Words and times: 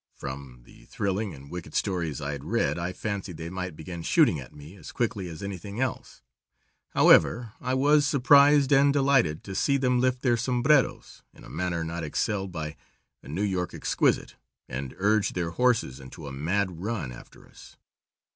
From 0.15 0.63
the 0.63 0.85
thrilling 0.85 1.31
and 1.31 1.51
wicked 1.51 1.75
stories 1.75 2.21
I 2.21 2.31
had 2.31 2.43
read, 2.43 2.79
I 2.79 2.91
fancied 2.91 3.37
they 3.37 3.51
might 3.51 3.75
begin 3.75 4.01
shooting 4.01 4.39
at 4.39 4.51
me 4.51 4.75
as 4.75 4.91
quickly 4.91 5.29
as 5.29 5.43
anything 5.43 5.79
else. 5.79 6.23
However, 6.95 7.53
I 7.61 7.75
was 7.75 8.07
surprised 8.07 8.71
and 8.71 8.91
delighted 8.91 9.43
to 9.43 9.53
see 9.53 9.77
them 9.77 9.99
lift 10.01 10.23
their 10.23 10.37
sombreros, 10.37 11.21
in 11.35 11.43
a 11.43 11.49
manner 11.49 11.83
not 11.83 12.03
excelled 12.03 12.51
by 12.51 12.77
a 13.21 13.27
New 13.27 13.43
York 13.43 13.75
exquisite, 13.75 14.37
and 14.67 14.95
urge 14.97 15.33
their 15.33 15.51
horses 15.51 15.99
into 15.99 16.25
a 16.25 16.31
mad 16.33 16.81
run 16.81 17.11
after 17.11 17.47
us. 17.47 17.77